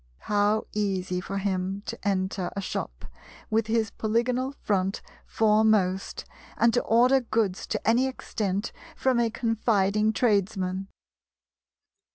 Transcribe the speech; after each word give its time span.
How 0.25 0.65
easy 0.73 1.21
for 1.21 1.37
him 1.37 1.83
to 1.85 1.95
enter 2.07 2.49
a 2.55 2.59
shop 2.59 3.05
with 3.51 3.67
his 3.67 3.91
polygonal 3.91 4.51
front 4.63 5.03
foremost, 5.27 6.25
and 6.57 6.73
to 6.73 6.81
order 6.81 7.19
goods 7.21 7.67
to 7.67 7.87
any 7.87 8.07
extent 8.07 8.71
from 8.95 9.19
a 9.19 9.29
confiding 9.29 10.11
tradesman! 10.11 10.87